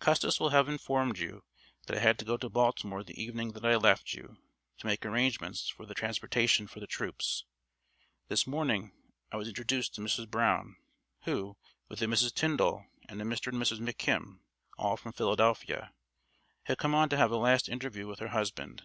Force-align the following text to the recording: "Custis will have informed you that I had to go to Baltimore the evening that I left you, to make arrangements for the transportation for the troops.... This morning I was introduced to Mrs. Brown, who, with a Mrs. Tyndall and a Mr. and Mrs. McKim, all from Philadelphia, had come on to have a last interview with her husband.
"Custis 0.00 0.40
will 0.40 0.48
have 0.48 0.68
informed 0.68 1.16
you 1.16 1.44
that 1.86 1.96
I 1.96 2.00
had 2.00 2.18
to 2.18 2.24
go 2.24 2.36
to 2.36 2.48
Baltimore 2.48 3.04
the 3.04 3.22
evening 3.22 3.52
that 3.52 3.64
I 3.64 3.76
left 3.76 4.14
you, 4.14 4.36
to 4.78 4.86
make 4.88 5.06
arrangements 5.06 5.68
for 5.68 5.86
the 5.86 5.94
transportation 5.94 6.66
for 6.66 6.80
the 6.80 6.88
troops.... 6.88 7.44
This 8.26 8.48
morning 8.48 8.90
I 9.30 9.36
was 9.36 9.46
introduced 9.46 9.94
to 9.94 10.00
Mrs. 10.00 10.28
Brown, 10.28 10.74
who, 11.22 11.56
with 11.88 12.02
a 12.02 12.06
Mrs. 12.06 12.34
Tyndall 12.34 12.84
and 13.08 13.22
a 13.22 13.24
Mr. 13.24 13.52
and 13.52 13.62
Mrs. 13.62 13.78
McKim, 13.78 14.40
all 14.76 14.96
from 14.96 15.12
Philadelphia, 15.12 15.94
had 16.64 16.78
come 16.78 16.96
on 16.96 17.08
to 17.10 17.16
have 17.16 17.30
a 17.30 17.36
last 17.36 17.68
interview 17.68 18.08
with 18.08 18.18
her 18.18 18.30
husband. 18.34 18.82